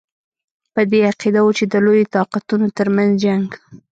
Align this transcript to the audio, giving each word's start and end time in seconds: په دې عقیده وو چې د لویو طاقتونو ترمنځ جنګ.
په 0.73 0.81
دې 0.91 0.99
عقیده 1.09 1.39
وو 1.43 1.55
چې 1.57 1.65
د 1.67 1.73
لویو 1.85 2.11
طاقتونو 2.15 2.65
ترمنځ 2.77 3.11
جنګ. 3.23 3.47